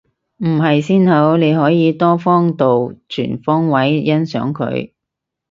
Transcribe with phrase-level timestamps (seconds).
[0.37, 4.93] 唔係先好，你可以多方度全方位欣賞佢